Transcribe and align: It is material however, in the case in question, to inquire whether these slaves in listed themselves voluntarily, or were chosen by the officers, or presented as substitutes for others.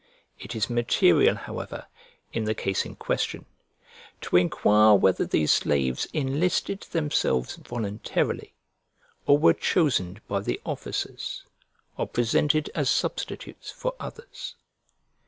It 0.39 0.55
is 0.55 0.67
material 0.67 1.35
however, 1.35 1.85
in 2.33 2.45
the 2.45 2.55
case 2.55 2.87
in 2.87 2.95
question, 2.95 3.45
to 4.21 4.35
inquire 4.35 4.95
whether 4.95 5.27
these 5.27 5.51
slaves 5.51 6.07
in 6.11 6.39
listed 6.39 6.81
themselves 6.91 7.57
voluntarily, 7.57 8.55
or 9.27 9.37
were 9.37 9.53
chosen 9.53 10.19
by 10.27 10.39
the 10.39 10.59
officers, 10.65 11.43
or 11.97 12.07
presented 12.07 12.71
as 12.73 12.89
substitutes 12.89 13.69
for 13.69 13.93
others. 13.99 14.55